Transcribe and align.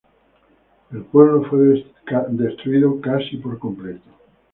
El 0.91 1.03
pueblo 1.03 1.43
fue 1.43 1.77
destruido 2.31 2.99
casi 2.99 3.37
por 3.37 3.59
completo. 3.59 4.01